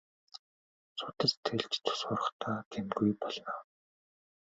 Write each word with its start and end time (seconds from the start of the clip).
Судас 0.97 1.33
тэлж 1.43 1.71
цус 1.85 1.99
хураахдаа 2.07 2.57
гэмгүй 2.71 3.11
болно. 3.21 3.53